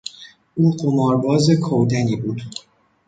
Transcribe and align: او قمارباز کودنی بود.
او 0.55 0.71
قمارباز 0.77 1.49
کودنی 1.63 2.15
بود. 2.15 2.41